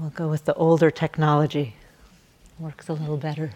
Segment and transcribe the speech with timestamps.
[0.00, 1.74] We'll go with the older technology.
[2.60, 3.50] Works a little better.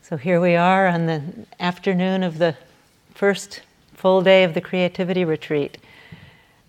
[0.00, 1.22] So here we are on the
[1.60, 2.56] afternoon of the
[3.14, 3.60] first
[3.92, 5.76] full day of the creativity retreat.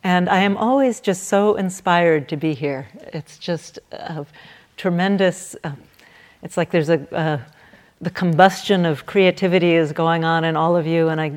[0.04, 2.90] And I am always just so inspired to be here.
[3.14, 4.26] It's just a
[4.82, 5.74] tremendous, uh,
[6.42, 7.40] it's like there's a, uh,
[8.02, 11.10] the combustion of creativity is going on in all of you.
[11.10, 11.28] And I,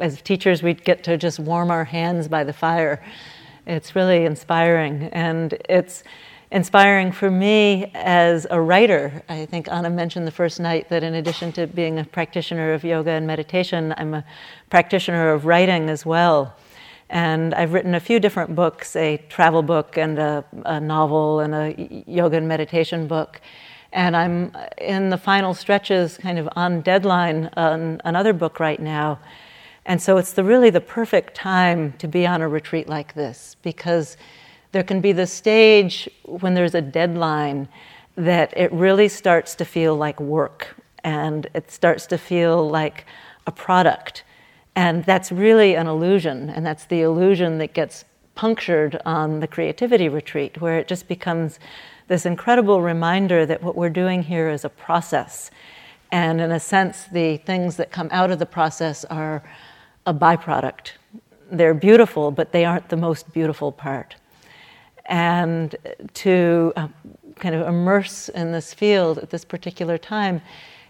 [0.00, 3.04] as teachers, we get to just warm our hands by the fire.
[3.66, 5.10] It's really inspiring.
[5.12, 6.04] And it's,
[6.52, 9.20] inspiring for me as a writer.
[9.28, 12.84] I think Anna mentioned the first night that in addition to being a practitioner of
[12.84, 14.24] yoga and meditation, I'm a
[14.70, 16.54] practitioner of writing as well.
[17.08, 21.54] And I've written a few different books a travel book, and a, a novel, and
[21.54, 23.40] a yoga and meditation book.
[23.92, 29.18] And I'm in the final stretches, kind of on deadline, on another book right now.
[29.86, 33.56] And so it's the, really the perfect time to be on a retreat like this
[33.62, 34.16] because
[34.72, 37.68] there can be the stage when there's a deadline
[38.16, 43.06] that it really starts to feel like work and it starts to feel like
[43.46, 44.24] a product.
[44.76, 50.08] And that's really an illusion, and that's the illusion that gets punctured on the creativity
[50.08, 51.58] retreat, where it just becomes
[52.08, 55.50] this incredible reminder that what we're doing here is a process.
[56.12, 59.42] And in a sense, the things that come out of the process are
[60.04, 60.92] a byproduct.
[61.50, 64.14] They're beautiful, but they aren't the most beautiful part
[65.08, 65.76] and
[66.14, 66.88] to uh,
[67.36, 70.40] kind of immerse in this field at this particular time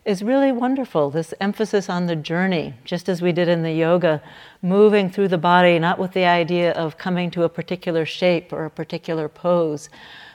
[0.07, 1.11] is really wonderful.
[1.11, 4.23] This emphasis on the journey, just as we did in the yoga,
[4.63, 8.65] moving through the body, not with the idea of coming to a particular shape or
[8.65, 9.91] a particular pose,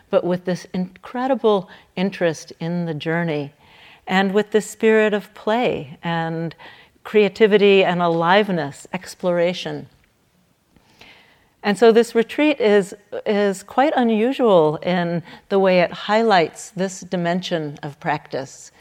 [0.09, 3.53] but with this incredible interest in the journey
[4.07, 6.53] and with the spirit of play and
[7.05, 9.87] creativity and aliveness, exploration.
[11.63, 12.93] And so this retreat is,
[13.25, 18.71] is quite unusual in the way it highlights this dimension of practice.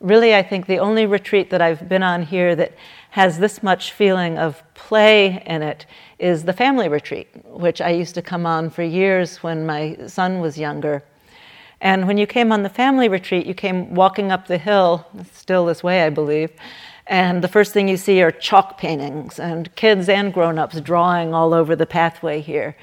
[0.00, 2.72] Really, I think the only retreat that I've been on here that
[3.10, 5.84] has this much feeling of play in it
[6.18, 10.40] is the family retreat, which I used to come on for years when my son
[10.40, 11.02] was younger.
[11.82, 15.66] And when you came on the family retreat, you came walking up the hill, still
[15.66, 16.50] this way, I believe,
[17.06, 21.34] and the first thing you see are chalk paintings and kids and grown ups drawing
[21.34, 22.74] all over the pathway here.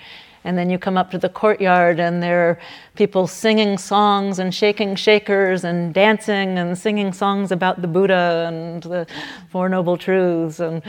[0.43, 2.59] And then you come up to the courtyard, and there are
[2.97, 8.81] people singing songs and shaking shakers and dancing and singing songs about the Buddha and
[8.83, 9.07] the
[9.49, 10.59] Four Noble Truths.
[10.59, 10.81] And,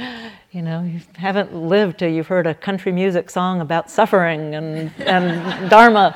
[0.51, 4.91] you know, you haven't lived till you've heard a country music song about suffering and,
[5.01, 6.15] and Dharma.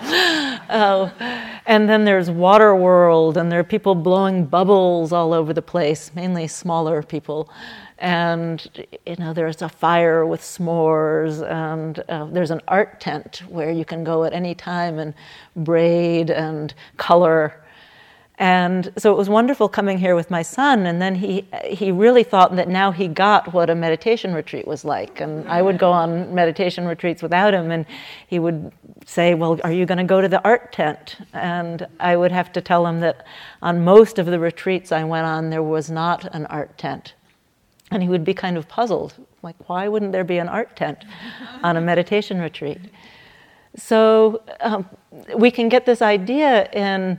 [0.69, 1.11] Uh,
[1.67, 6.11] and then there's Water World, and there are people blowing bubbles all over the place,
[6.15, 7.51] mainly smaller people
[8.03, 13.71] and you know there's a fire with s'mores and uh, there's an art tent where
[13.71, 15.15] you can go at any time and
[15.83, 17.55] braid and color.
[18.39, 22.25] And so it was wonderful coming here with my son and then he he really
[22.25, 25.93] thought that now he got what a meditation retreat was like and i would go
[25.93, 27.85] on meditation retreats without him and
[28.27, 28.73] he would
[29.07, 31.19] say well are you going to go to the art tent?
[31.35, 33.27] And i would have to tell him that
[33.61, 37.15] on most of the retreats i went on there was not an art tent.
[37.93, 41.05] And he would be kind of puzzled, like, why wouldn't there be an art tent
[41.63, 42.81] on a meditation retreat?
[43.77, 44.89] So um,
[45.37, 47.19] we can get this idea in,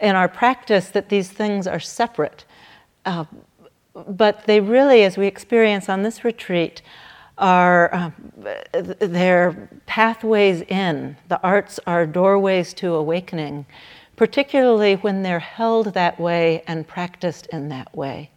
[0.00, 2.44] in our practice that these things are separate.
[3.04, 3.24] Uh,
[3.94, 6.82] but they really, as we experience on this retreat,
[7.38, 8.10] are uh,
[9.00, 11.16] their pathways in.
[11.28, 13.66] The arts are doorways to awakening,
[14.16, 18.30] particularly when they're held that way and practiced in that way.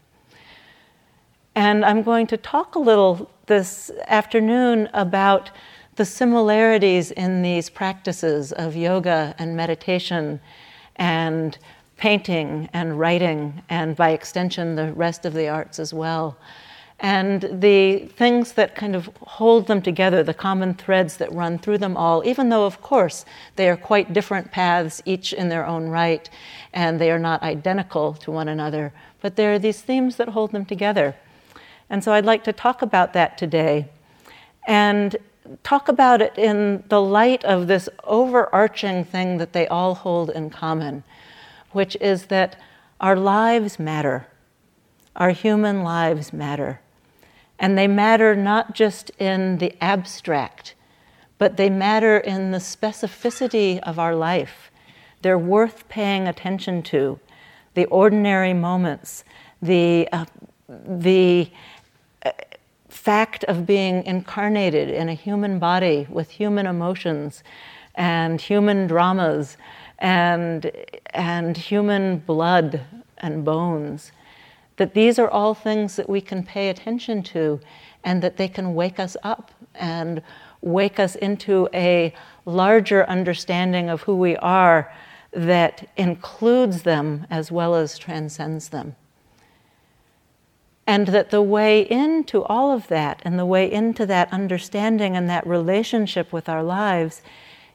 [1.56, 5.50] And I'm going to talk a little this afternoon about
[5.98, 10.40] the similarities in these practices of yoga and meditation
[10.96, 11.58] and
[11.98, 16.38] painting and writing, and by extension, the rest of the arts as well.
[17.00, 21.80] And the things that kind of hold them together, the common threads that run through
[21.80, 23.26] them all, even though, of course,
[23.56, 26.30] they are quite different paths, each in their own right,
[26.74, 28.94] and they are not identical to one another.
[29.22, 31.16] But there are these themes that hold them together.
[31.90, 33.90] And so I'd like to talk about that today
[34.68, 35.16] and
[35.64, 40.50] talk about it in the light of this overarching thing that they all hold in
[40.50, 41.04] common,
[41.72, 42.60] which is that
[43.00, 44.28] our lives matter.
[45.16, 46.82] Our human lives matter.
[47.60, 50.76] And they matter not just in the abstract,
[51.38, 54.72] but they matter in the specificity of our life.
[55.22, 57.20] They're worth paying attention to.
[57.74, 59.24] The ordinary moments,
[59.62, 60.26] the, uh,
[60.68, 61.50] the
[62.98, 67.44] fact of being incarnated in a human body with human emotions
[67.96, 69.58] and human dramas
[70.00, 70.72] and,
[71.12, 72.82] and human blood
[73.20, 74.12] and bones.
[74.78, 77.60] That these are all things that we can pay attention to
[78.04, 80.22] and that they can wake us up and
[80.62, 82.14] wake us into a
[82.46, 84.92] larger understanding of who we are
[85.32, 88.96] that includes them as well as transcends them.
[90.88, 95.30] And that the way into all of that and the way into that understanding and
[95.30, 97.22] that relationship with our lives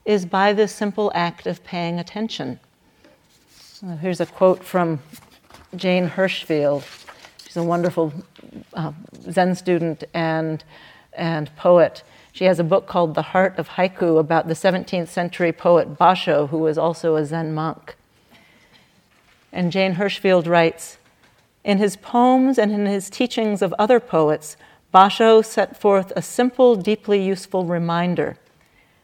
[0.06, 2.58] is by the simple act of paying attention.
[4.00, 5.00] Here's a quote from
[5.76, 6.84] Jane Hirshfield.
[7.44, 8.12] She's a wonderful
[8.72, 8.92] uh,
[9.30, 10.64] Zen student and,
[11.12, 12.02] and poet.
[12.32, 16.48] She has a book called The Heart of Haiku about the 17th century poet Basho,
[16.48, 17.94] who was also a Zen monk.
[19.52, 20.96] And Jane Hirshfield writes
[21.64, 24.56] In his poems and in his teachings of other poets,
[24.92, 28.36] Basho set forth a simple, deeply useful reminder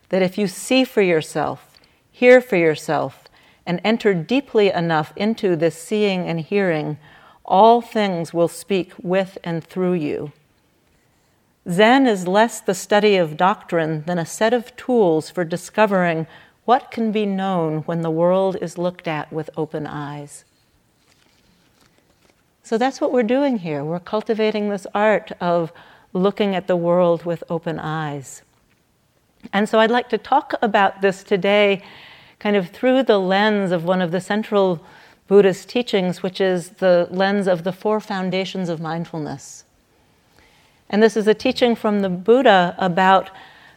[0.08, 1.78] that if you see for yourself,
[2.10, 3.24] hear for yourself,
[3.64, 6.98] and enter deeply enough into this seeing and hearing,
[7.44, 10.32] all things will speak with and through you.
[11.70, 16.26] Zen is less the study of doctrine than a set of tools for discovering
[16.64, 20.44] what can be known when the world is looked at with open eyes.
[22.68, 23.82] So that's what we're doing here.
[23.82, 25.72] We're cultivating this art of
[26.12, 28.42] looking at the world with open eyes.
[29.54, 31.82] And so I'd like to talk about this today
[32.38, 34.84] kind of through the lens of one of the central
[35.28, 39.64] Buddhist teachings, which is the lens of the four foundations of mindfulness.
[40.90, 43.30] And this is a teaching from the Buddha about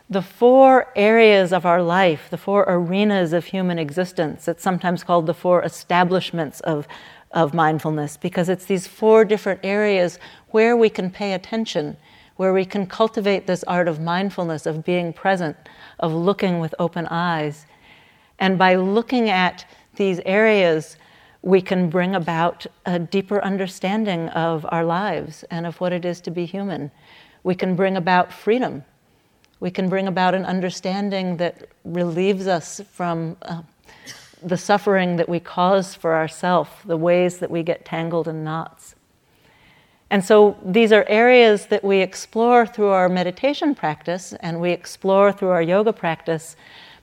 [0.10, 4.50] the four areas of our life, the four arenas of human existence.
[4.50, 6.90] It's sometimes called the four establishments of,
[7.34, 10.20] of mindfulness because it's these four different areas
[10.50, 11.96] where we can pay attention,
[12.36, 15.56] where we can cultivate this art of mindfulness, of being present,
[16.00, 17.66] of looking with open eyes.
[18.40, 20.98] And by looking at these areas,
[21.42, 26.22] we can bring about a deeper understanding of our lives and of what it is
[26.22, 26.92] to be human.
[27.44, 28.84] We can bring about freedom.
[29.60, 33.62] We can bring about an understanding that relieves us from uh,
[34.42, 38.96] the suffering that we cause for ourselves, the ways that we get tangled in knots.
[40.10, 45.32] And so these are areas that we explore through our meditation practice and we explore
[45.32, 46.58] through our yoga practice,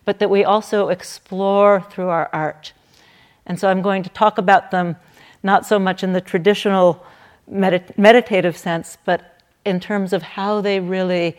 [0.05, 2.75] but that we also explore through our art.
[3.47, 4.97] And so I'm going to talk about them
[5.43, 7.05] not so much in the traditional
[7.51, 11.37] medit- meditative sense, but in terms of how they really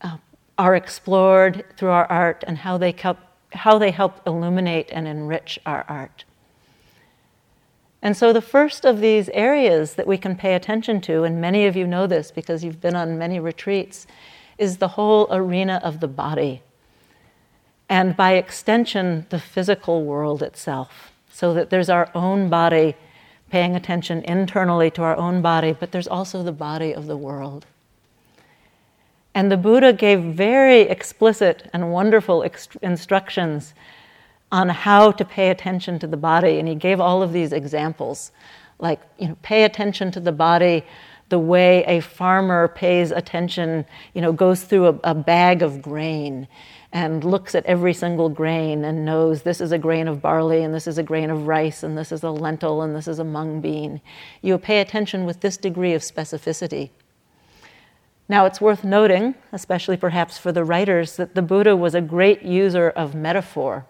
[0.00, 0.16] uh,
[0.58, 3.18] are explored through our art and how they, help,
[3.52, 6.24] how they help illuminate and enrich our art.
[8.00, 11.66] And so, the first of these areas that we can pay attention to, and many
[11.66, 14.06] of you know this because you've been on many retreats,
[14.58, 16.62] is the whole arena of the body.
[17.88, 22.94] And by extension, the physical world itself so that there's our own body
[23.50, 27.66] paying attention internally to our own body, but there's also the body of the world.
[29.34, 32.44] And the Buddha gave very explicit and wonderful
[32.82, 33.74] instructions
[34.50, 36.58] on how to pay attention to the body.
[36.58, 38.30] And he gave all of these examples
[38.78, 40.84] like, you know, pay attention to the body
[41.32, 46.46] the way a farmer pays attention, you know, goes through a, a bag of grain
[46.92, 50.74] and looks at every single grain and knows this is a grain of barley and
[50.74, 53.24] this is a grain of rice and this is a lentil and this is a
[53.24, 53.98] mung bean.
[54.42, 56.90] You pay attention with this degree of specificity.
[58.32, 62.40] Now, it's worth noting, especially perhaps for the writers, that the Buddha was a great
[62.40, 63.84] user of metaphor.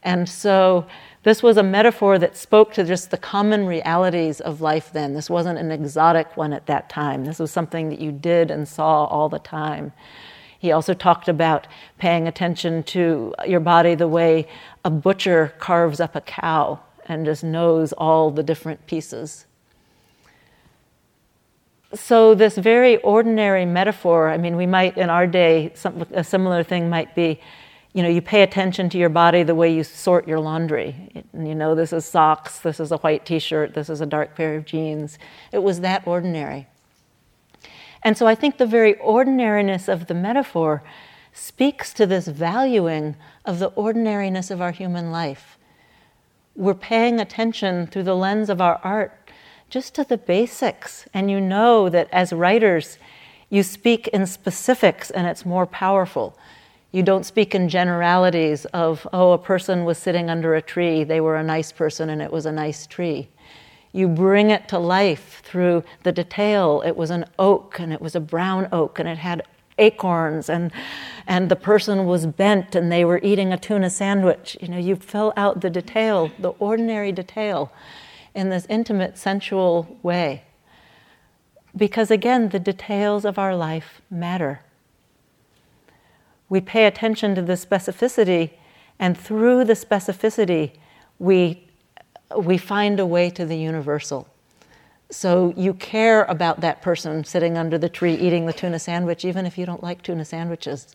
[0.00, 0.86] And so,
[1.24, 5.12] this was a metaphor that spoke to just the common realities of life then.
[5.12, 7.24] This wasn't an exotic one at that time.
[7.24, 9.92] This was something that you did and saw all the time.
[10.60, 11.66] He also talked about
[11.98, 14.46] paying attention to your body the way
[14.84, 19.46] a butcher carves up a cow and just knows all the different pieces.
[21.94, 26.62] So, this very ordinary metaphor, I mean, we might in our day, some, a similar
[26.62, 27.40] thing might be
[27.98, 31.24] you know, you pay attention to your body the way you sort your laundry.
[31.32, 34.36] You know, this is socks, this is a white t shirt, this is a dark
[34.36, 35.18] pair of jeans.
[35.52, 36.68] It was that ordinary.
[38.02, 40.84] And so I think the very ordinariness of the metaphor
[41.32, 45.58] speaks to this valuing of the ordinariness of our human life.
[46.54, 49.17] We're paying attention through the lens of our art
[49.70, 51.06] just to the basics.
[51.12, 52.98] And you know that as writers,
[53.50, 56.36] you speak in specifics and it's more powerful.
[56.92, 61.20] You don't speak in generalities of, oh, a person was sitting under a tree, they
[61.20, 63.28] were a nice person, and it was a nice tree.
[63.92, 66.82] You bring it to life through the detail.
[66.84, 69.42] It was an oak, and it was a brown oak, and it had
[69.78, 70.72] acorns, and,
[71.26, 74.56] and the person was bent, and they were eating a tuna sandwich.
[74.60, 77.70] You know, you fill out the detail, the ordinary detail,
[78.38, 80.44] in this intimate, sensual way.
[81.76, 84.60] Because again, the details of our life matter
[86.48, 88.50] we pay attention to the specificity,
[88.98, 90.72] and through the specificity,
[91.18, 91.62] we,
[92.36, 94.26] we find a way to the universal.
[95.10, 99.46] So you care about that person sitting under the tree eating the tuna sandwich, even
[99.46, 100.94] if you don't like tuna sandwiches.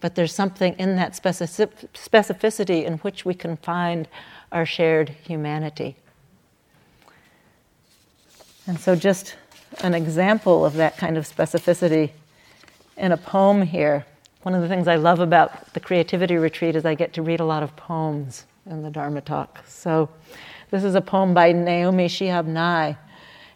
[0.00, 4.08] But there's something in that specific, specificity in which we can find
[4.52, 5.96] our shared humanity.
[8.66, 9.36] And so, just
[9.82, 12.10] an example of that kind of specificity
[12.96, 14.04] in a poem here.
[14.42, 17.40] One of the things I love about the creativity retreat is I get to read
[17.40, 19.64] a lot of poems in the Dharma talk.
[19.66, 20.08] So
[20.70, 22.96] this is a poem by Naomi Shihab Nye.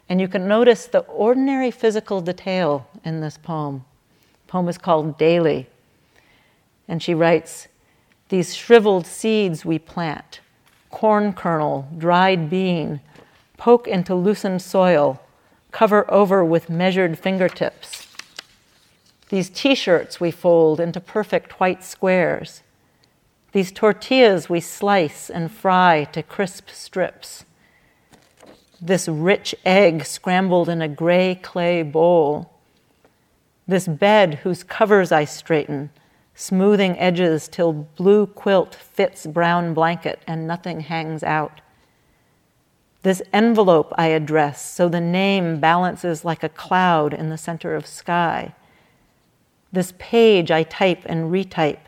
[0.07, 3.85] And you can notice the ordinary physical detail in this poem.
[4.45, 5.67] The poem is called Daily.
[6.87, 7.67] And she writes
[8.29, 10.41] These shriveled seeds we plant,
[10.89, 13.01] corn kernel, dried bean,
[13.61, 15.21] poke into loosened soil,
[15.71, 18.01] cover over with measured fingertips
[19.31, 22.63] these t shirts we fold into perfect white squares.
[23.53, 27.45] These tortillas we slice and fry to crisp strips.
[28.81, 32.51] This rich egg scrambled in a gray clay bowl.
[33.65, 35.91] This bed whose covers I straighten,
[36.35, 41.61] smoothing edges till blue quilt fits brown blanket and nothing hangs out.
[43.03, 47.87] This envelope I address so the name balances like a cloud in the center of
[47.87, 48.53] sky.
[49.71, 51.79] This page I type and retype.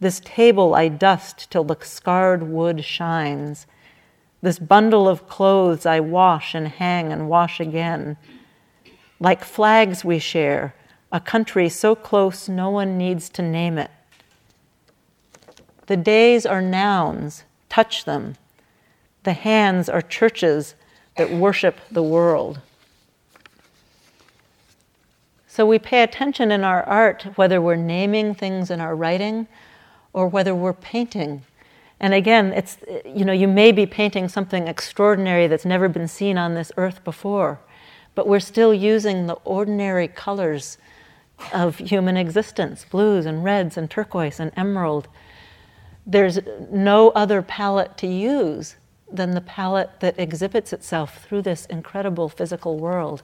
[0.00, 3.66] This table I dust till the scarred wood shines.
[4.42, 8.16] This bundle of clothes I wash and hang and wash again.
[9.20, 10.74] Like flags we share,
[11.10, 13.90] a country so close no one needs to name it.
[15.86, 18.36] The days are nouns, touch them.
[19.24, 20.74] The hands are churches
[21.16, 22.60] that worship the world.
[25.46, 29.48] So we pay attention in our art, whether we're naming things in our writing
[30.12, 31.42] or whether we're painting.
[31.98, 36.38] And again, it's, you know, you may be painting something extraordinary that's never been seen
[36.38, 37.58] on this earth before,
[38.14, 40.78] but we're still using the ordinary colors
[41.52, 45.08] of human existence blues and reds and turquoise and emerald.
[46.06, 46.38] There's
[46.70, 48.76] no other palette to use
[49.10, 53.22] than the palette that exhibits itself through this incredible physical world.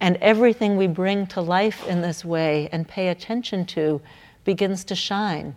[0.00, 4.00] And everything we bring to life in this way and pay attention to
[4.44, 5.56] begins to shine.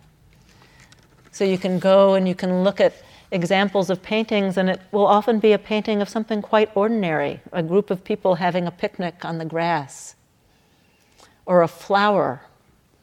[1.30, 2.94] So you can go and you can look at
[3.30, 7.62] examples of paintings, and it will often be a painting of something quite ordinary a
[7.62, 10.16] group of people having a picnic on the grass,
[11.46, 12.42] or a flower,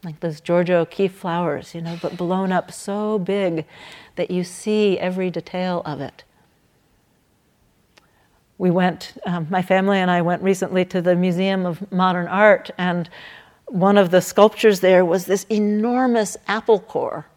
[0.03, 3.65] like those Georgia O'Keeffe flowers, you know, but blown up so big
[4.15, 6.23] that you see every detail of it
[8.57, 12.71] we went, um, my family and I went recently to the Museum of Modern Art,
[12.77, 13.09] and
[13.67, 17.27] one of the sculptures there was this enormous apple core,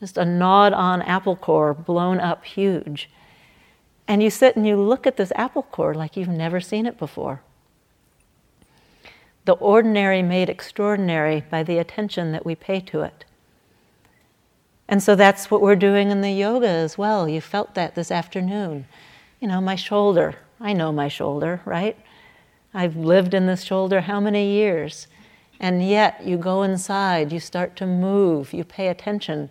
[0.00, 3.10] just a gnawed on apple core, blown up huge.
[4.06, 6.98] And you sit and you look at this apple core like you've never seen it
[6.98, 7.42] before.
[9.48, 13.24] The ordinary made extraordinary by the attention that we pay to it.
[14.86, 17.26] And so that's what we're doing in the yoga as well.
[17.26, 18.84] You felt that this afternoon
[19.40, 20.34] you know, my shoulder.
[20.60, 21.96] I know my shoulder, right?
[22.74, 25.06] I've lived in this shoulder how many years?
[25.58, 29.48] And yet you go inside, you start to move, you pay attention,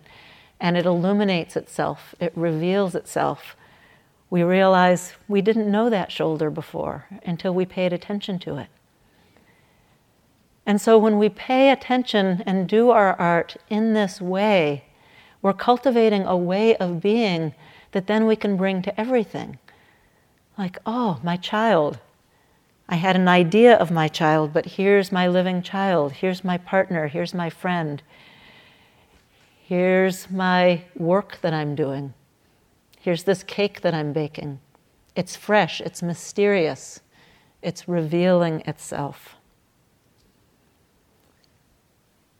[0.60, 3.56] and it illuminates itself, it reveals itself.
[4.30, 8.68] We realize we didn't know that shoulder before until we paid attention to it.
[10.68, 14.84] And so when we pay attention and do our art in this way,
[15.40, 17.54] we're cultivating a way of being
[17.92, 19.58] that then we can bring to everything.
[20.58, 22.00] Like, oh, my child.
[22.86, 26.12] I had an idea of my child, but here's my living child.
[26.12, 27.06] Here's my partner.
[27.06, 28.02] Here's my friend.
[29.62, 32.12] Here's my work that I'm doing.
[33.00, 34.60] Here's this cake that I'm baking.
[35.16, 37.00] It's fresh, it's mysterious,
[37.62, 39.37] it's revealing itself.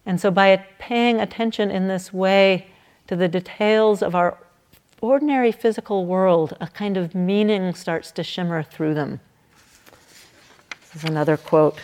[0.08, 2.68] And so, by paying attention in this way
[3.08, 4.38] to the details of our
[5.02, 9.20] ordinary physical world, a kind of meaning starts to shimmer through them.
[10.80, 11.78] This is another quote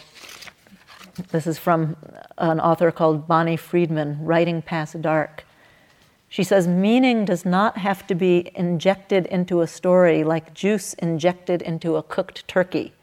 [1.33, 1.99] This is from
[2.39, 5.45] an author called Bonnie Friedman, Writing Past Dark.
[6.31, 11.61] She says, Meaning does not have to be injected into a story like juice injected
[11.61, 12.95] into a cooked turkey.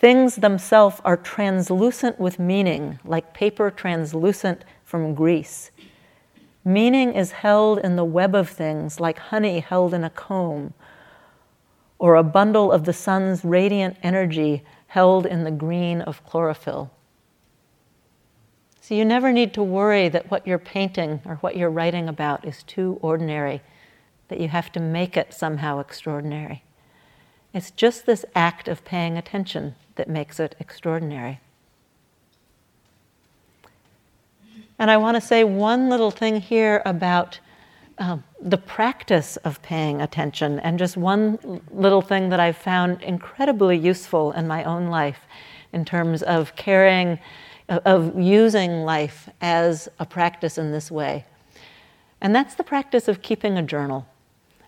[0.00, 5.70] Things themselves are translucent with meaning, like paper translucent from grease.
[6.64, 10.72] Meaning is held in the web of things, like honey held in a comb,
[11.98, 16.90] or a bundle of the sun's radiant energy held in the green of chlorophyll.
[18.80, 22.46] So you never need to worry that what you're painting or what you're writing about
[22.46, 23.60] is too ordinary,
[24.28, 26.64] that you have to make it somehow extraordinary.
[27.52, 31.40] It's just this act of paying attention that makes it extraordinary.
[34.78, 37.38] And I want to say one little thing here about
[37.98, 43.76] um, the practice of paying attention, and just one little thing that I've found incredibly
[43.76, 45.20] useful in my own life
[45.74, 47.18] in terms of caring,
[47.68, 51.26] of using life as a practice in this way.
[52.22, 54.06] And that's the practice of keeping a journal,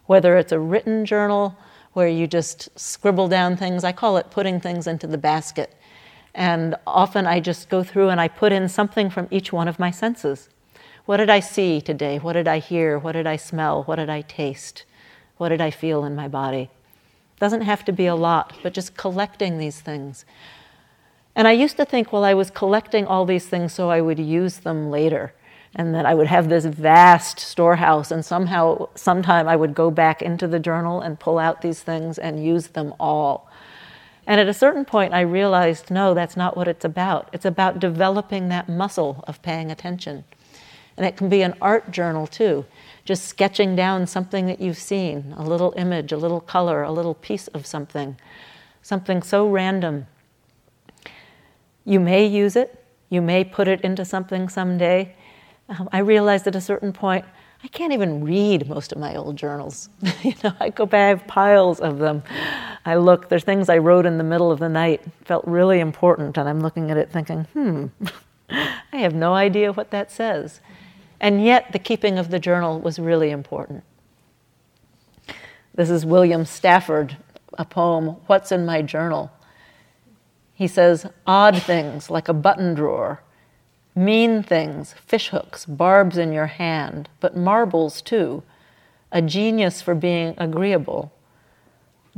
[0.04, 1.56] whether it's a written journal
[1.92, 3.84] where you just scribble down things.
[3.84, 5.74] I call it putting things into the basket.
[6.34, 9.78] And often I just go through and I put in something from each one of
[9.78, 10.48] my senses.
[11.04, 12.18] What did I see today?
[12.18, 12.98] What did I hear?
[12.98, 13.82] What did I smell?
[13.84, 14.84] What did I taste?
[15.36, 16.70] What did I feel in my body?
[17.40, 20.24] Doesn't have to be a lot, but just collecting these things.
[21.34, 24.18] And I used to think, well, I was collecting all these things so I would
[24.18, 25.34] use them later.
[25.74, 30.20] And that I would have this vast storehouse, and somehow, sometime I would go back
[30.20, 33.50] into the journal and pull out these things and use them all.
[34.26, 37.30] And at a certain point, I realized no, that's not what it's about.
[37.32, 40.24] It's about developing that muscle of paying attention.
[40.96, 42.66] And it can be an art journal too,
[43.06, 47.14] just sketching down something that you've seen a little image, a little color, a little
[47.14, 48.16] piece of something,
[48.82, 50.06] something so random
[51.84, 55.14] you may use it, you may put it into something someday.
[55.68, 57.24] Um, I realized at a certain point,
[57.64, 59.88] I can't even read most of my old journals.
[60.22, 62.22] you know, I go back, I have piles of them.
[62.84, 66.36] I look, there's things I wrote in the middle of the night, felt really important,
[66.36, 67.86] and I'm looking at it thinking, hmm,
[68.50, 70.60] I have no idea what that says.
[71.20, 73.84] And yet, the keeping of the journal was really important.
[75.74, 77.16] This is William Stafford,
[77.56, 79.30] a poem, What's in My Journal?
[80.52, 83.22] He says odd things like a button drawer,
[83.94, 88.42] mean things, fishhooks, barbs in your hand, but marbles too,
[89.10, 91.12] a genius for being agreeable.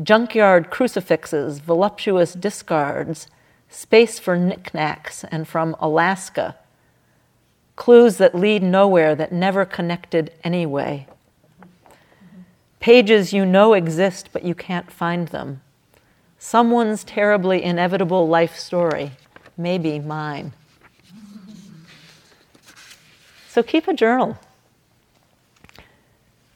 [0.02, 3.28] Junkyard crucifixes, voluptuous discards,
[3.68, 6.56] space for knickknacks, and from Alaska.
[7.76, 11.06] Clues that lead nowhere, that never connected anyway.
[12.78, 15.60] Pages you know exist, but you can't find them
[16.44, 19.12] someone's terribly inevitable life story,
[19.56, 20.52] maybe mine.
[23.54, 24.36] So keep a journal.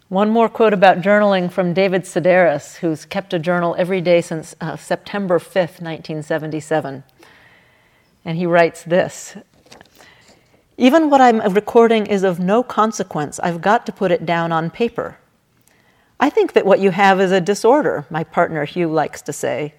[0.09, 4.57] One more quote about journaling from David Sedaris, who's kept a journal every day since
[4.61, 7.05] uh, September 5th, 1977.
[8.25, 9.37] And he writes this
[10.77, 13.39] Even what I'm recording is of no consequence.
[13.39, 15.19] I've got to put it down on paper.
[16.19, 19.75] I think that what you have is a disorder, my partner Hugh likes to say.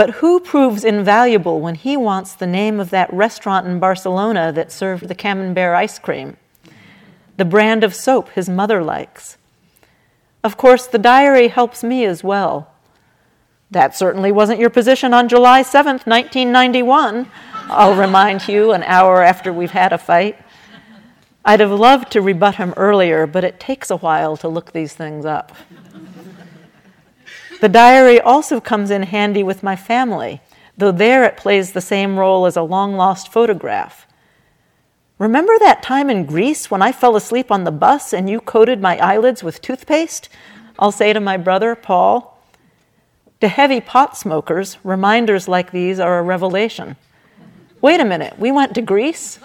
[0.00, 4.72] But who proves invaluable when he wants the name of that restaurant in Barcelona that
[4.72, 6.38] served the camembert ice cream?
[7.36, 9.36] The brand of soap his mother likes.
[10.42, 12.72] Of course, the diary helps me as well.
[13.70, 17.30] That certainly wasn't your position on July 7th, 1991,
[17.68, 20.38] I'll remind you an hour after we've had a fight.
[21.44, 24.94] I'd have loved to rebut him earlier, but it takes a while to look these
[24.94, 25.52] things up.
[27.60, 30.40] The diary also comes in handy with my family,
[30.76, 34.06] though there it plays the same role as a long lost photograph.
[35.18, 38.80] Remember that time in Greece when I fell asleep on the bus and you coated
[38.80, 40.30] my eyelids with toothpaste?
[40.78, 42.38] I'll say to my brother, Paul.
[43.40, 46.96] To heavy pot smokers, reminders like these are a revelation.
[47.82, 49.38] Wait a minute, we went to Greece?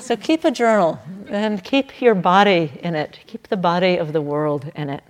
[0.00, 3.18] So keep a journal and keep your body in it.
[3.26, 5.02] Keep the body of the world in it.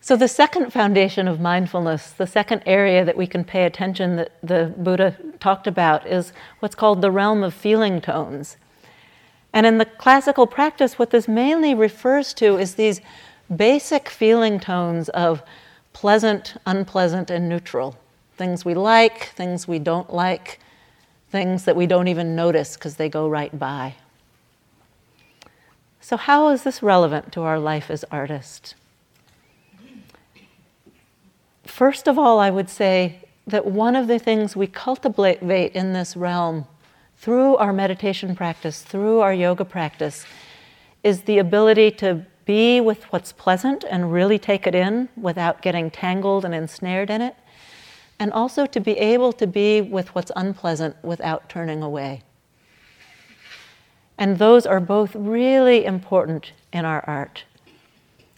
[0.00, 4.32] So, the second foundation of mindfulness, the second area that we can pay attention that
[4.40, 8.56] the Buddha talked about, is what's called the realm of feeling tones.
[9.52, 13.00] And in the classical practice, what this mainly refers to is these
[13.54, 15.42] basic feeling tones of
[15.92, 17.96] pleasant, unpleasant, and neutral.
[18.36, 20.60] Things we like, things we don't like,
[21.36, 23.94] things that we don't even notice because they go right by.
[26.00, 28.74] So, how is this relevant to our life as artists?
[31.76, 36.16] first of all, I would say that one of the things we cultivate in this
[36.16, 36.66] realm
[37.18, 40.24] through our meditation practice, through our yoga practice,
[41.02, 45.90] is the ability to be with what's pleasant and really take it in without getting
[45.90, 47.36] tangled and ensnared in it,
[48.18, 52.22] and also to be able to be with what's unpleasant without turning away.
[54.18, 57.44] And those are both really important in our art,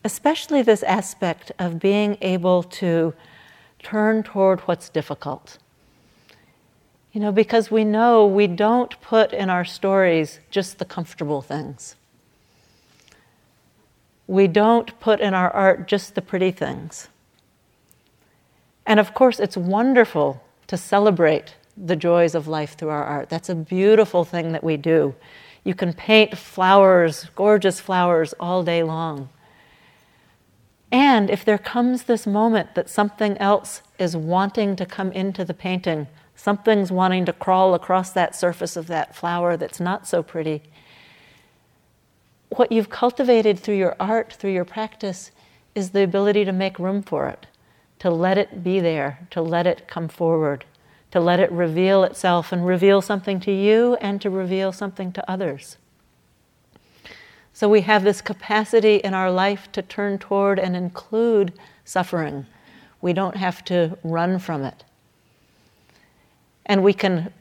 [0.05, 3.14] especially this aspect of being able to
[3.83, 5.59] turn toward what's difficult.
[7.12, 11.95] You know, because we know we don't put in our stories just the comfortable things.
[14.27, 17.09] We don't put in our art just the pretty things.
[18.88, 23.29] And of course, it's wonderful to celebrate the joys of life through our art.
[23.29, 25.14] That's a beautiful thing that we do.
[25.62, 29.29] You can paint flowers, gorgeous flowers, all day long.
[30.90, 35.53] And if there comes this moment that something else is wanting to come into the
[35.53, 40.62] painting, something's wanting to crawl across that surface of that flower that's not so pretty,
[42.48, 45.31] what you've cultivated through your art, through your practice,
[45.74, 47.46] is the ability to make room for it,
[47.98, 50.64] to let it be there, to let it come forward,
[51.11, 55.30] to let it reveal itself and reveal something to you and to reveal something to
[55.30, 55.76] others.
[57.52, 61.52] So we have this capacity in our life to turn toward and include
[61.84, 62.46] suffering.
[63.00, 64.84] We don't have to run from it.
[66.66, 67.32] And we can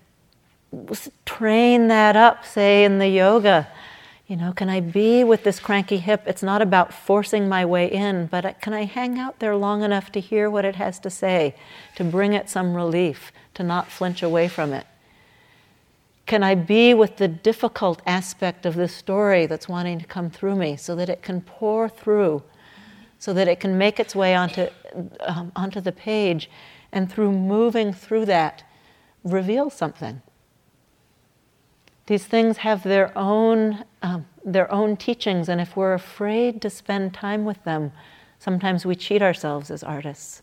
[1.26, 3.68] train that up, say, in the yoga.
[4.28, 6.24] You know, can I be with this cranky hip?
[6.26, 10.12] It's not about forcing my way in, but can I hang out there long enough
[10.12, 11.56] to hear what it has to say,
[11.96, 14.86] to bring it some relief, to not flinch away from it?
[16.26, 20.58] Can I be with the difficult aspect of this story that's wanting to come through
[20.58, 22.44] me so that it can pour through,
[23.20, 24.68] so that it can make its way onto,
[25.22, 26.50] um, onto the page,
[26.92, 28.66] and through moving through that,
[29.24, 30.22] reveal something?
[32.08, 37.14] These things have their own, um, their own teachings, and if we're afraid to spend
[37.14, 37.92] time with them,
[38.40, 40.42] sometimes we cheat ourselves as artists.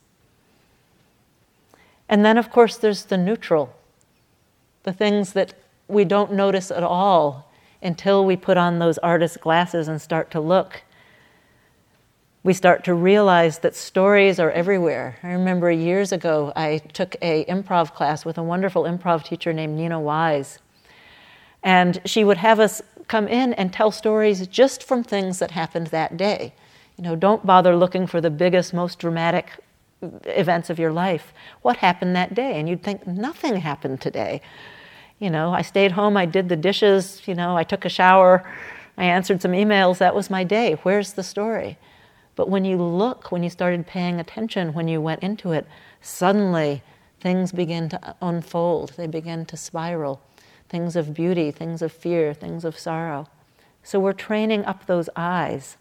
[2.07, 3.75] And then, of course, there's the neutral,
[4.83, 5.55] the things that
[5.89, 7.51] we don't notice at all
[7.83, 10.83] until we put on those artist glasses and start to look.
[12.43, 15.17] We start to realize that stories are everywhere.
[15.23, 19.79] I remember years ago I took a improv class with a wonderful improv teacher named
[19.79, 20.59] Nina Wise.
[21.65, 25.89] And she would have us come in and tell stories just from things that happened
[25.89, 26.55] that day.
[26.97, 29.51] You know, don't bother looking for the biggest, most dramatic
[30.25, 31.33] events of your life.
[31.63, 32.61] What happened that day?
[32.61, 34.41] And you'd think nothing happened today.
[35.19, 38.49] You know, I stayed home, I did the dishes, you know, I took a shower,
[38.99, 39.99] I answered some emails.
[39.99, 40.75] That was my day.
[40.83, 41.79] Where's the story?
[42.37, 45.67] But when you look, when you started paying attention, when you went into it,
[46.01, 46.83] suddenly
[47.21, 48.93] things begin to unfold.
[48.97, 50.21] They begin to spiral.
[50.69, 53.29] Things of beauty, things of fear, things of sorrow.
[53.83, 55.77] So we're training up those eyes.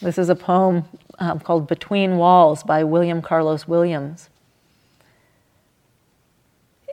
[0.00, 0.84] This is a poem
[1.18, 4.28] um, called Between Walls by William Carlos Williams.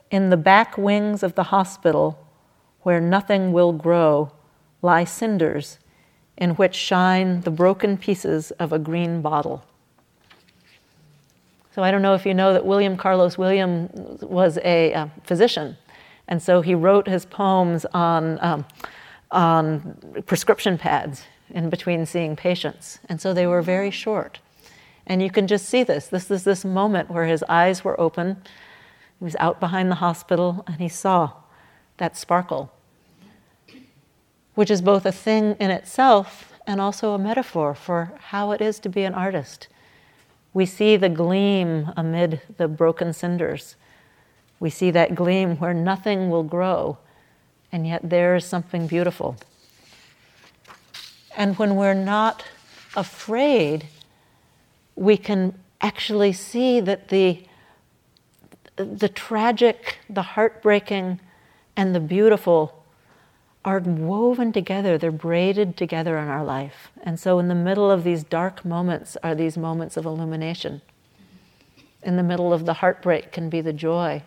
[0.10, 2.18] In the back wings of the hospital,
[2.82, 4.32] where nothing will grow,
[4.82, 5.80] lie cinders
[6.38, 9.64] in which shine the broken pieces of a green bottle.
[11.76, 15.76] So I don't know if you know that William Carlos Williams was a uh, physician,
[16.26, 18.66] and so he wrote his poems on, um,
[19.30, 24.40] on prescription pads in between seeing patients, and so they were very short.
[25.06, 26.08] And you can just see this.
[26.08, 28.38] This is this moment where his eyes were open
[29.20, 31.34] he was out behind the hospital and he saw
[31.98, 32.72] that sparkle,
[34.54, 38.80] which is both a thing in itself and also a metaphor for how it is
[38.80, 39.68] to be an artist.
[40.56, 43.76] We see the gleam amid the broken cinders.
[44.58, 46.98] We see that gleam where nothing will grow,
[47.74, 49.36] and yet there is something beautiful.
[51.36, 52.46] And when we're not
[52.96, 53.88] afraid,
[54.96, 57.46] we can actually see that the
[58.78, 61.20] the tragic, the heartbreaking,
[61.76, 62.75] and the beautiful
[63.66, 66.90] are woven together, they're braided together in our life.
[67.04, 70.82] And so, in the middle of these dark moments, are these moments of illumination.
[72.04, 74.22] In the middle of the heartbreak can be the joy.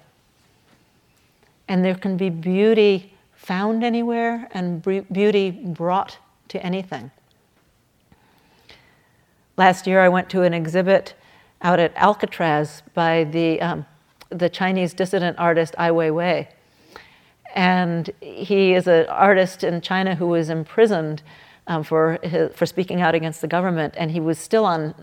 [1.68, 7.12] And there can be beauty found anywhere and beauty brought to anything.
[9.56, 11.14] Last year, I went to an exhibit
[11.62, 13.86] out at Alcatraz by the um,
[14.30, 16.48] the Chinese dissident artist Ai Weiwei.
[17.54, 21.22] And he is an artist in China who was imprisoned
[21.66, 24.94] um, for, his, for speaking out against the government, and he was still on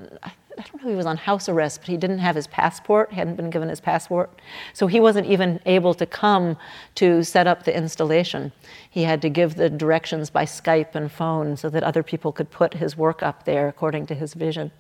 [0.58, 3.36] I don't know, he was on house arrest, but he didn't have his passport, hadn't
[3.36, 4.29] been given his passport.
[4.73, 6.58] So he wasn't even able to come
[6.95, 8.51] to set up the installation.
[8.89, 12.49] He had to give the directions by Skype and phone so that other people could
[12.51, 14.71] put his work up there according to his vision.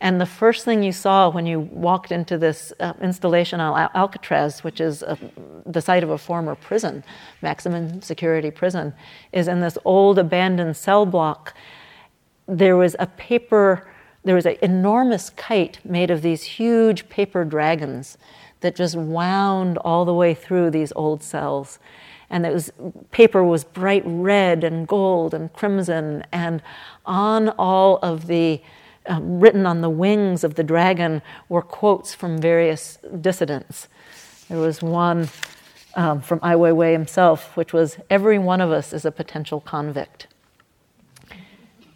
[0.00, 3.90] And the first thing you saw when you walked into this uh, installation on Al-
[3.94, 5.18] Alcatraz, which is a,
[5.64, 7.02] the site of a former prison,
[7.40, 8.92] maximum security prison,
[9.32, 11.54] is in this old abandoned cell block.
[12.46, 13.88] There was a paper,
[14.22, 18.18] there was an enormous kite made of these huge paper dragons
[18.60, 21.78] that just wound all the way through these old cells.
[22.28, 22.70] And it was,
[23.12, 26.60] paper was bright red and gold and crimson, and
[27.06, 28.60] on all of the
[29.08, 33.88] um, written on the wings of the dragon were quotes from various dissidents.
[34.48, 35.28] There was one
[35.94, 40.26] um, from Ai Weiwei himself, which was Every one of us is a potential convict.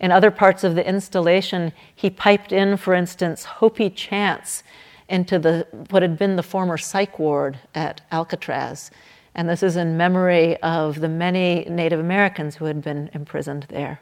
[0.00, 4.62] In other parts of the installation, he piped in, for instance, Hopi chants
[5.08, 8.90] into the, what had been the former psych ward at Alcatraz.
[9.34, 14.00] And this is in memory of the many Native Americans who had been imprisoned there.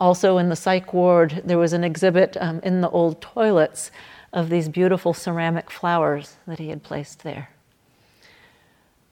[0.00, 3.90] Also, in the psych ward, there was an exhibit um, in the old toilets
[4.32, 7.50] of these beautiful ceramic flowers that he had placed there.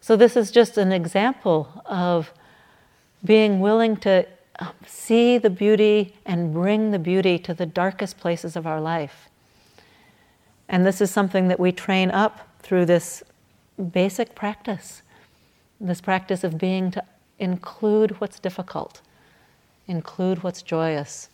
[0.00, 2.32] So, this is just an example of
[3.24, 4.26] being willing to
[4.60, 9.28] um, see the beauty and bring the beauty to the darkest places of our life.
[10.68, 13.22] And this is something that we train up through this
[13.92, 15.02] basic practice
[15.80, 17.04] this practice of being to
[17.38, 19.02] include what's difficult
[19.88, 21.28] include what's joyous,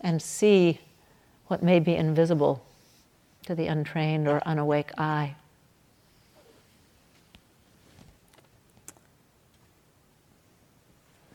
[0.00, 0.80] and see
[1.48, 2.64] what may be invisible
[3.46, 5.34] to the untrained or unawake eye.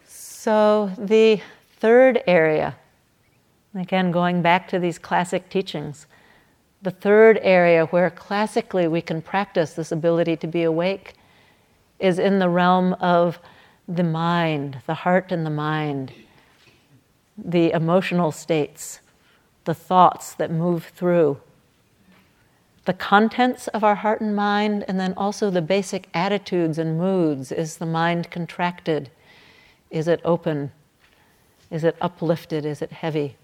[0.05, 1.41] So, the
[1.79, 2.75] third area,
[3.75, 6.07] again, going back to these classic teachings,
[6.81, 11.15] the third area where classically we can practice this ability to be awake
[11.99, 13.37] is in the realm of
[13.87, 16.13] the mind, the heart and the mind
[17.43, 18.99] the emotional states,
[19.65, 21.39] the thoughts that move through,
[22.85, 27.51] the contents of our heart and mind, and then also the basic attitudes and moods.
[27.51, 29.11] Is the mind contracted?
[29.91, 30.71] Is it open?
[31.69, 32.65] Is it uplifted?
[32.65, 33.35] Is it heavy?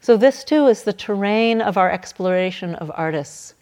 [0.00, 3.54] So, this too is the terrain of our exploration of artists.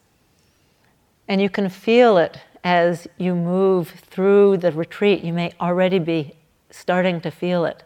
[1.28, 5.22] And you can feel it as you move through the retreat.
[5.22, 6.34] You may already be
[6.70, 7.82] starting to feel it.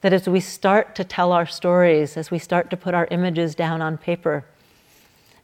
[0.00, 3.54] That as we start to tell our stories, as we start to put our images
[3.54, 4.44] down on paper,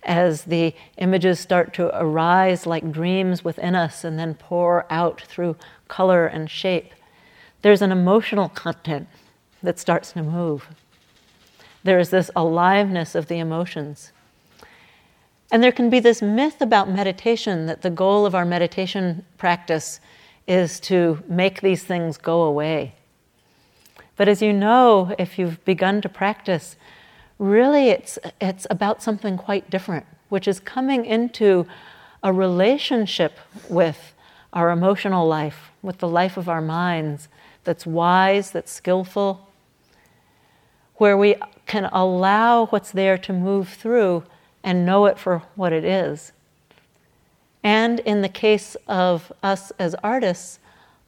[0.02, 5.56] as the images start to arise like dreams within us and then pour out through
[5.88, 6.92] color and shape,
[7.62, 9.08] there's an emotional content
[9.62, 10.68] that starts to move.
[11.84, 14.12] There is this aliveness of the emotions.
[15.52, 20.00] And there can be this myth about meditation that the goal of our meditation practice
[20.46, 22.94] is to make these things go away.
[24.16, 26.76] But as you know, if you've begun to practice,
[27.38, 31.66] really it's, it's about something quite different, which is coming into
[32.22, 34.12] a relationship with
[34.52, 37.28] our emotional life, with the life of our minds
[37.64, 39.48] that's wise, that's skillful,
[40.96, 44.24] where we can allow what's there to move through
[44.62, 46.32] and know it for what it is.
[47.62, 50.58] And in the case of us as artists,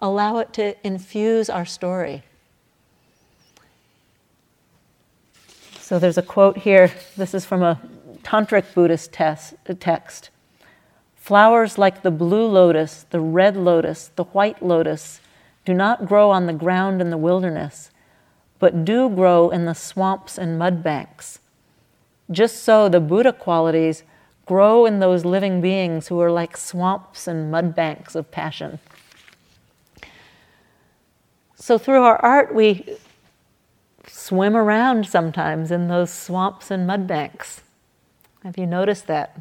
[0.01, 2.23] allow it to infuse our story.
[5.81, 6.91] So there's a quote here.
[7.17, 7.81] This is from a
[8.23, 10.31] Tantric Buddhist text.
[11.17, 15.21] Flowers like the blue lotus, the red lotus, the white lotus
[15.65, 17.91] do not grow on the ground in the wilderness,
[18.59, 21.39] but do grow in the swamps and mud banks.
[22.31, 24.03] Just so the Buddha qualities
[24.47, 28.79] grow in those living beings who are like swamps and mud banks of passion.
[31.55, 32.97] So, through our art, we
[34.09, 37.61] swim around sometimes in those swamps and mud banks.
[38.43, 39.41] Have you noticed that?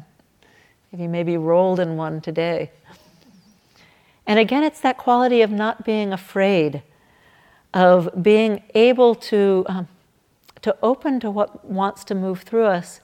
[0.92, 2.70] Have you maybe rolled in one today?
[4.26, 6.82] And again, it's that quality of not being afraid,
[7.74, 9.88] of being able to, um,
[10.60, 13.00] to open to what wants to move through us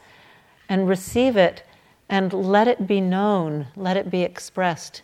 [0.68, 1.64] and receive it
[2.08, 5.02] and let it be known, let it be expressed.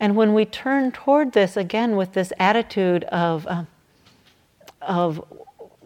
[0.00, 3.64] And when we turn toward this again with this attitude of, uh,
[4.80, 5.24] of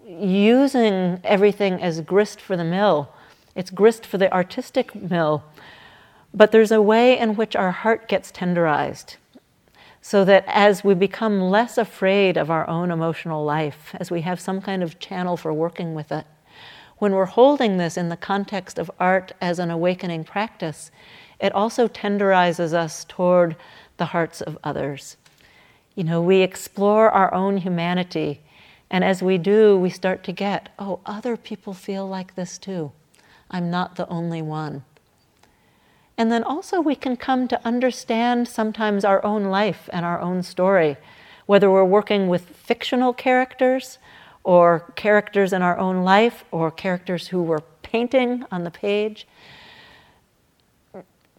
[0.09, 3.11] using everything as grist for the mill,
[3.55, 5.45] it's grist for the artistic mill,
[6.33, 9.17] but there's a way in which our heart gets tenderized.
[10.01, 14.41] So that as we become less afraid of our own emotional life, as we have
[14.41, 16.25] some kind of channel for working with it,
[16.99, 20.91] when we're holding this in the context of art as an awakening practice,
[21.41, 23.57] it also tenderizes us toward
[23.99, 25.17] the hearts of others.
[25.95, 28.41] You know, we explore our own humanity,
[28.91, 32.93] and as we do, we start to get, oh, other people feel like this too.
[33.51, 34.85] I'm not the only one.
[36.19, 40.43] And then also, we can come to understand sometimes our own life and our own
[40.43, 40.97] story,
[41.45, 43.99] whether we're working with fictional characters
[44.47, 49.27] or characters in our own life or characters who we're painting on the page.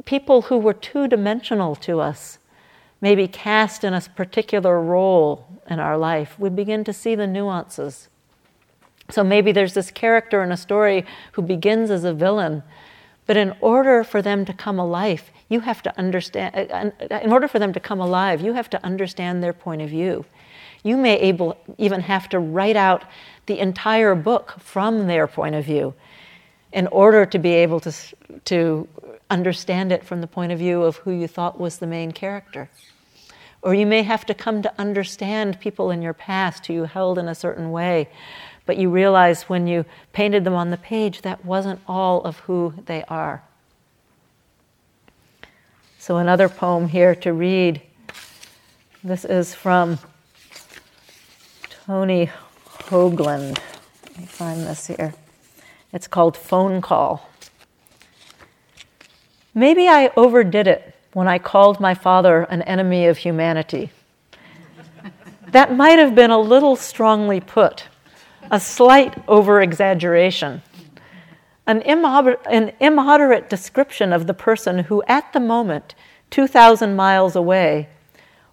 [0.03, 2.37] People who were two dimensional to us,
[2.99, 8.09] maybe cast in a particular role in our life, we begin to see the nuances.
[9.09, 12.61] So maybe there's this character in a story who begins as a villain,
[13.25, 17.31] but in order for them to come alive, you have to understand, uh, uh, in
[17.31, 20.25] order for them to come alive, you have to understand their point of view.
[20.87, 23.03] You may able, even have to write out
[23.45, 25.93] the entire book from their point of view
[26.71, 27.93] in order to be able to,
[28.45, 28.87] to
[29.29, 32.69] understand it from the point of view of who you thought was the main character.
[33.61, 37.19] Or you may have to come to understand people in your past who you held
[37.19, 38.07] in a certain way,
[38.65, 42.73] but you realize when you painted them on the page that wasn't all of who
[42.85, 43.43] they are.
[45.99, 47.81] So, another poem here to read.
[49.03, 49.99] This is from
[51.87, 52.29] Tony
[52.89, 53.57] Hoagland.
[54.03, 55.13] Let me find this here.
[55.93, 57.29] It's called Phone Call.
[59.55, 63.91] Maybe I overdid it when I called my father an enemy of humanity.
[65.51, 67.85] that might have been a little strongly put,
[68.51, 70.61] a slight over exaggeration,
[71.65, 75.95] an, immoder- an immoderate description of the person who, at the moment,
[76.31, 77.87] 2,000 miles away,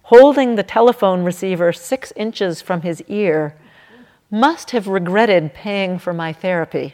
[0.05, 3.55] holding the telephone receiver six inches from his ear,
[4.29, 6.93] must have regretted paying for my therapy.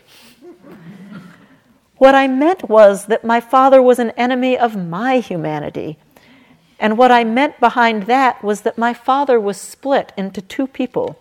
[1.98, 5.98] what I meant was that my father was an enemy of my humanity.
[6.80, 11.20] And what I meant behind that was that my father was split into two people,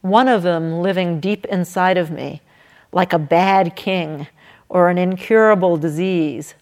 [0.00, 2.42] one of them living deep inside of me,
[2.90, 4.26] like a bad king
[4.68, 6.54] or an incurable disease,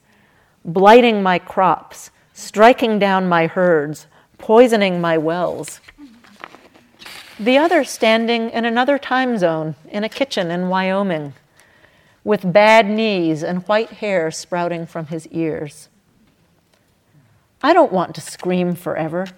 [0.62, 4.06] blighting my crops, striking down my herds,
[4.42, 5.80] poisoning my wells.
[7.38, 11.34] The other standing in another time zone in a kitchen in Wyoming
[12.24, 15.88] with bad knees and white hair sprouting from his ears.
[17.62, 19.28] I don't want to scream forever.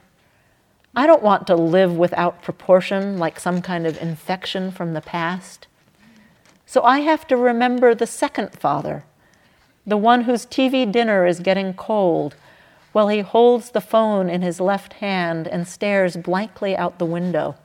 [0.97, 5.67] I don't want to live without proportion like some kind of infection from the past.
[6.65, 9.05] So I have to remember the second father,
[9.87, 12.37] the one whose TV dinner is getting cold
[12.95, 17.57] while he holds the phone in his left hand and stares blankly out the window,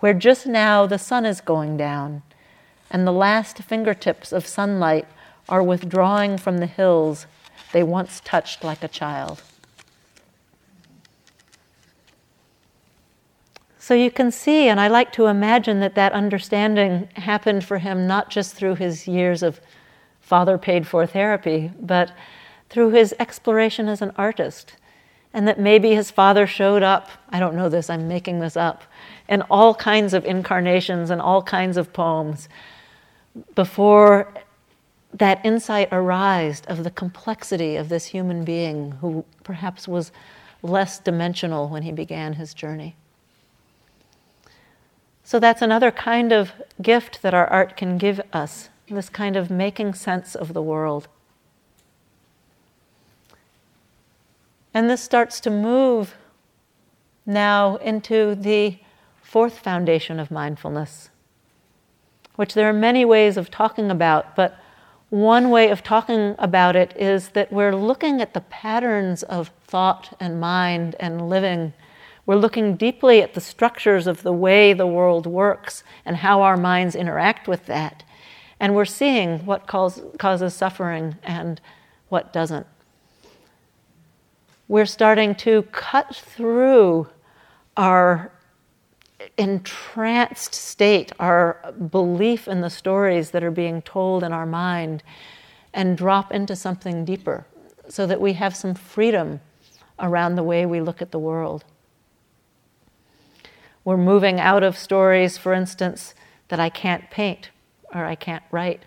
[0.00, 2.22] where just now the sun is going down
[2.90, 5.06] and the last fingertips of sunlight
[5.46, 7.26] are withdrawing from the hills
[7.72, 9.42] they once touched like a child.
[13.78, 18.06] So you can see, and I like to imagine that that understanding happened for him
[18.06, 19.60] not just through his years of
[20.22, 22.10] father paid for therapy, but
[22.70, 24.74] through his exploration as an artist.
[25.32, 28.84] And that maybe his father showed up, I don't know this, I'm making this up,
[29.28, 32.48] in all kinds of incarnations and all kinds of poems
[33.54, 34.32] before
[35.12, 40.12] that insight arised of the complexity of this human being who perhaps was
[40.62, 42.96] less dimensional when he began his journey.
[45.24, 49.50] So that's another kind of gift that our art can give us this kind of
[49.50, 51.06] making sense of the world.
[54.78, 56.14] And this starts to move
[57.26, 58.78] now into the
[59.20, 61.10] fourth foundation of mindfulness,
[62.36, 64.56] which there are many ways of talking about, but
[65.10, 70.16] one way of talking about it is that we're looking at the patterns of thought
[70.20, 71.72] and mind and living.
[72.24, 76.56] We're looking deeply at the structures of the way the world works and how our
[76.56, 78.04] minds interact with that.
[78.60, 81.60] And we're seeing what cause, causes suffering and
[82.10, 82.68] what doesn't
[84.68, 87.08] we're starting to cut through
[87.76, 88.30] our
[89.36, 95.02] entranced state, our belief in the stories that are being told in our mind,
[95.72, 97.46] and drop into something deeper
[97.88, 99.40] so that we have some freedom
[99.98, 101.64] around the way we look at the world.
[103.84, 106.14] We're moving out of stories, for instance,
[106.48, 107.50] that I can't paint
[107.94, 108.82] or I can't write.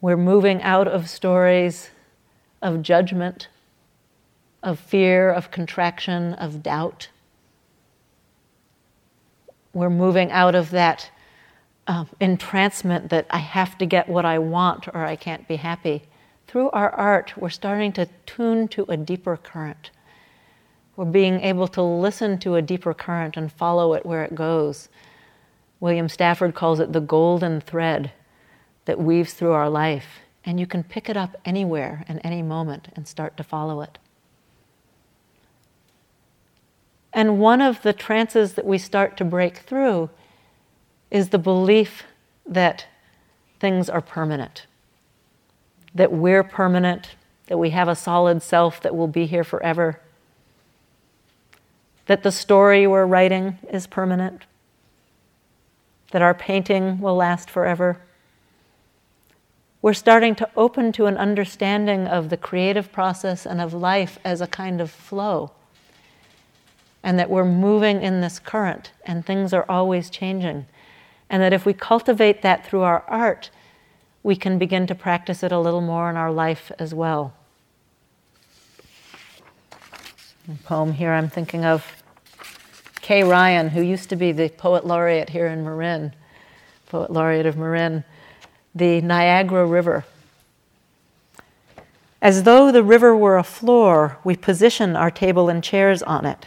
[0.00, 1.90] We're moving out of stories
[2.62, 3.48] of judgment
[4.62, 7.08] of fear, of contraction, of doubt.
[9.72, 11.10] We're moving out of that
[11.86, 16.02] um, entrancement that I have to get what I want or I can't be happy.
[16.46, 19.90] Through our art, we're starting to tune to a deeper current.
[20.94, 24.88] We're being able to listen to a deeper current and follow it where it goes.
[25.80, 28.12] William Stafford calls it the golden thread
[28.84, 32.88] that weaves through our life, and you can pick it up anywhere and any moment
[32.96, 33.98] and start to follow it.
[37.12, 40.10] And one of the trances that we start to break through
[41.10, 42.04] is the belief
[42.46, 42.86] that
[43.60, 44.66] things are permanent,
[45.94, 47.10] that we're permanent,
[47.46, 50.00] that we have a solid self that will be here forever,
[52.06, 54.42] that the story we're writing is permanent,
[56.12, 58.00] that our painting will last forever.
[59.82, 64.40] We're starting to open to an understanding of the creative process and of life as
[64.40, 65.50] a kind of flow
[67.02, 70.66] and that we're moving in this current and things are always changing.
[71.28, 73.50] And that if we cultivate that through our art,
[74.22, 77.34] we can begin to practice it a little more in our life as well.
[80.64, 81.84] Poem here I'm thinking of
[83.00, 86.14] Kay Ryan, who used to be the poet laureate here in Marin,
[86.86, 88.04] poet laureate of Marin,
[88.74, 90.04] the Niagara River.
[92.20, 96.46] As though the river were a floor, we position our table and chairs on it.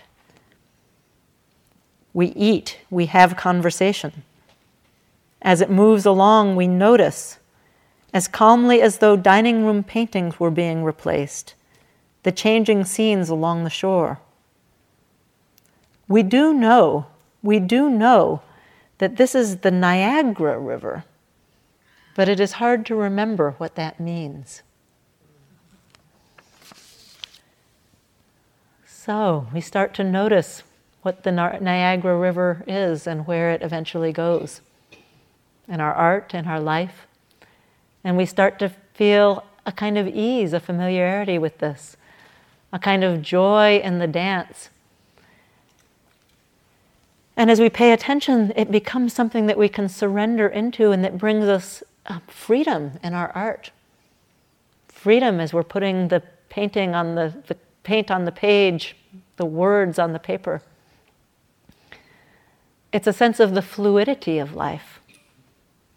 [2.13, 4.23] We eat, we have conversation.
[5.41, 7.39] As it moves along, we notice,
[8.13, 11.53] as calmly as though dining room paintings were being replaced,
[12.23, 14.19] the changing scenes along the shore.
[16.07, 17.07] We do know,
[17.43, 18.41] we do know
[18.99, 21.03] that this is the Niagara River,
[22.15, 24.63] but it is hard to remember what that means.
[28.85, 30.63] So we start to notice
[31.03, 34.61] what the Niagara River is and where it eventually goes
[35.67, 37.05] in our art and our life.
[38.03, 41.97] And we start to feel a kind of ease, a familiarity with this,
[42.71, 44.69] a kind of joy in the dance.
[47.37, 51.17] And as we pay attention, it becomes something that we can surrender into and that
[51.17, 53.71] brings us uh, freedom in our art.
[54.87, 58.95] Freedom as we're putting the painting on the, the paint on the page,
[59.37, 60.61] the words on the paper.
[62.91, 64.99] It's a sense of the fluidity of life,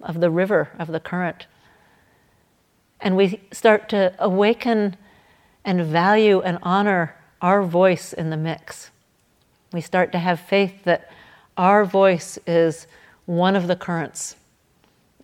[0.02, 1.46] of the river, of the current.
[3.00, 4.96] And we start to awaken
[5.64, 8.90] and value and honor our voice in the mix.
[9.72, 11.10] We start to have faith that
[11.56, 12.86] our voice is
[13.26, 14.34] one of the currents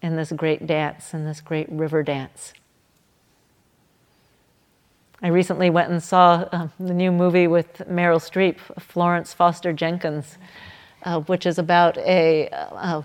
[0.04, 2.52] in this great dance, in this great river dance.
[5.22, 10.36] I recently went and saw uh, the new movie with Meryl Streep, Florence Foster Jenkins
[11.04, 13.02] uh, which is about a, uh,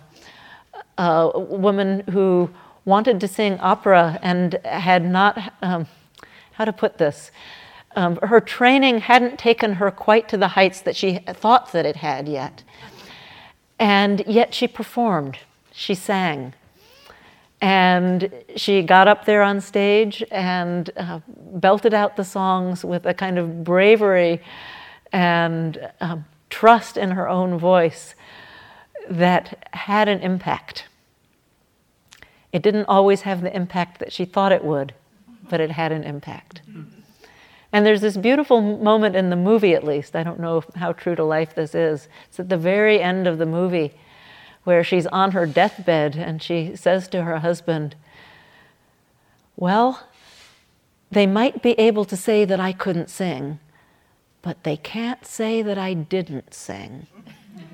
[0.97, 2.49] a, woman who
[2.85, 5.85] wanted to sing opera and had not, um,
[6.53, 7.31] how to put this,
[7.95, 11.97] um, her training hadn't taken her quite to the heights that she thought that it
[11.97, 12.63] had yet.
[13.77, 15.39] And yet she performed,
[15.71, 16.53] she sang.
[17.61, 23.13] And she got up there on stage and uh, belted out the songs with a
[23.13, 24.41] kind of bravery
[25.11, 28.15] and um, trust in her own voice
[29.09, 30.85] that had an impact.
[32.53, 34.93] It didn't always have the impact that she thought it would,
[35.49, 36.61] but it had an impact.
[37.71, 40.15] And there's this beautiful moment in the movie, at least.
[40.15, 42.07] I don't know how true to life this is.
[42.27, 43.93] It's at the very end of the movie
[44.63, 47.95] where she's on her deathbed and she says to her husband,
[49.55, 50.07] Well,
[51.11, 53.59] they might be able to say that I couldn't sing,
[54.41, 57.07] but they can't say that I didn't sing.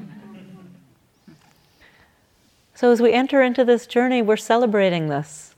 [2.75, 5.55] so, as we enter into this journey, we're celebrating this.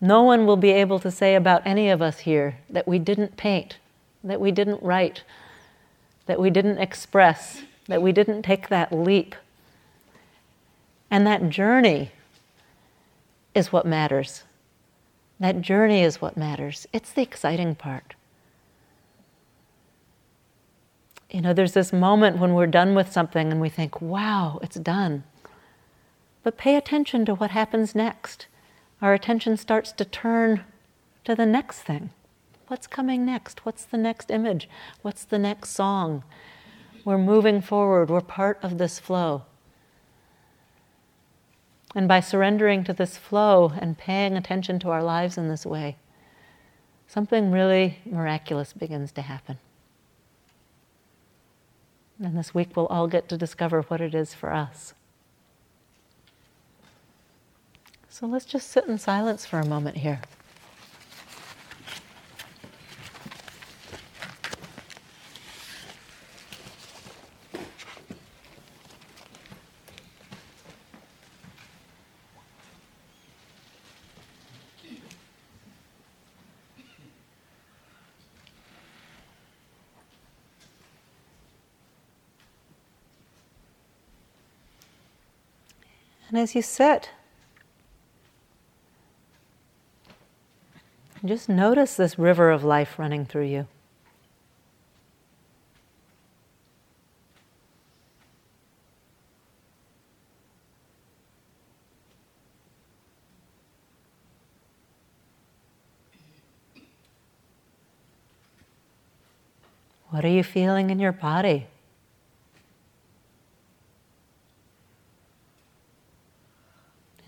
[0.00, 3.36] No one will be able to say about any of us here that we didn't
[3.36, 3.78] paint,
[4.22, 5.24] that we didn't write,
[6.26, 9.34] that we didn't express, that we didn't take that leap.
[11.10, 12.12] And that journey
[13.54, 14.44] is what matters.
[15.40, 16.86] That journey is what matters.
[16.92, 18.14] It's the exciting part.
[21.30, 24.76] you know, there's this moment when we're done with something and we think, wow, it's
[24.76, 25.24] done.
[26.42, 28.46] But pay attention to what happens next.
[29.02, 30.64] Our attention starts to turn
[31.24, 32.10] to the next thing.
[32.68, 33.64] What's coming next?
[33.66, 34.68] What's the next image?
[35.02, 36.24] What's the next song?
[37.04, 39.42] We're moving forward, we're part of this flow.
[41.98, 45.96] And by surrendering to this flow and paying attention to our lives in this way,
[47.08, 49.58] something really miraculous begins to happen.
[52.22, 54.94] And this week we'll all get to discover what it is for us.
[58.08, 60.20] So let's just sit in silence for a moment here.
[86.38, 87.10] And as you sit,
[91.24, 93.66] just notice this river of life running through you.
[110.10, 111.66] What are you feeling in your body?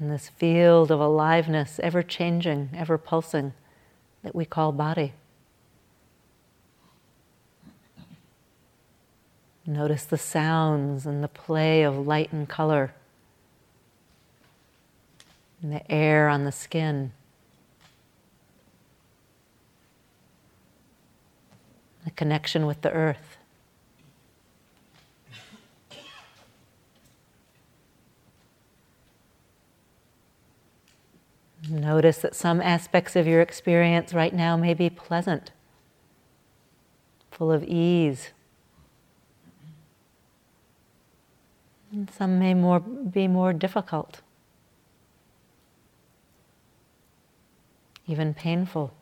[0.00, 3.52] In this field of aliveness, ever changing, ever pulsing,
[4.22, 5.12] that we call body.
[9.66, 12.94] Notice the sounds and the play of light and color,
[15.62, 17.12] and the air on the skin,
[22.04, 23.29] the connection with the earth.
[31.68, 35.50] Notice that some aspects of your experience right now may be pleasant,
[37.30, 38.30] full of ease.
[41.92, 44.22] And some may more, be more difficult,
[48.06, 48.94] even painful.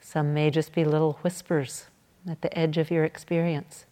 [0.00, 1.86] Some may just be little whispers
[2.28, 3.86] at the edge of your experience.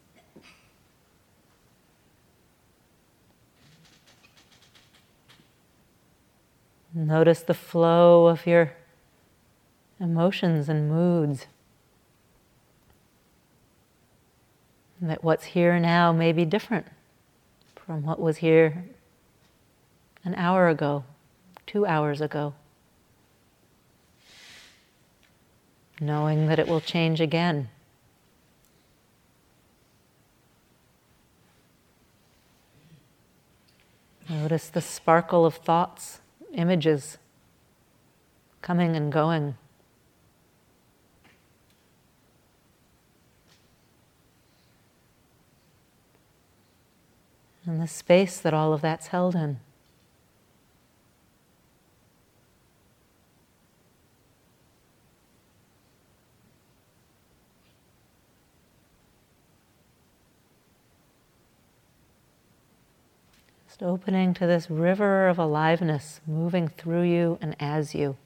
[6.95, 8.73] Notice the flow of your
[10.01, 11.47] emotions and moods.
[14.99, 16.87] And that what's here now may be different
[17.75, 18.85] from what was here
[20.25, 21.05] an hour ago,
[21.67, 22.55] two hours ago.
[26.01, 27.69] Knowing that it will change again.
[34.29, 36.21] Notice the sparkle of thoughts,
[36.53, 37.19] images
[38.61, 39.57] coming and going.
[47.65, 49.59] And the space that all of that's held in.
[63.77, 68.17] Just opening to this river of aliveness moving through you and as you.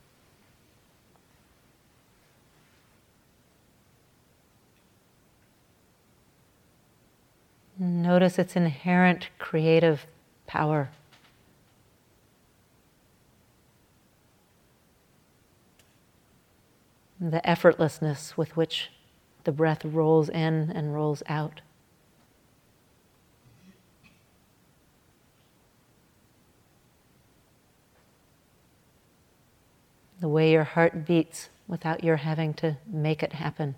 [7.77, 10.07] Notice its inherent creative
[10.47, 10.91] power.
[17.21, 18.91] The effortlessness with which
[19.43, 21.61] the breath rolls in and rolls out.
[30.21, 33.75] The way your heart beats without your having to make it happen.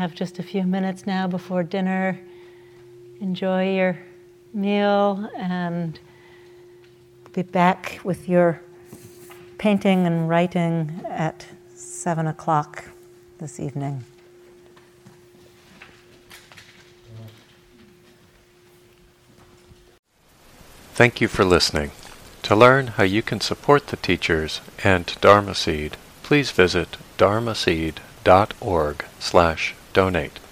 [0.00, 2.18] Have just a few minutes now before dinner.
[3.20, 3.98] Enjoy your
[4.54, 6.00] meal and
[7.34, 8.62] be back with your
[9.58, 12.84] painting and writing at seven o'clock
[13.36, 14.02] this evening.
[20.94, 21.90] Thank you for listening.
[22.44, 29.04] To learn how you can support the teachers and Dharma Seed, please visit dharma dharmaseed.org
[29.18, 30.49] slash donate.